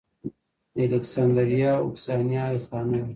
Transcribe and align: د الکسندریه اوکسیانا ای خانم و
د 0.73 0.75
الکسندریه 0.87 1.71
اوکسیانا 1.83 2.43
ای 2.51 2.57
خانم 2.67 3.03
و 3.05 3.09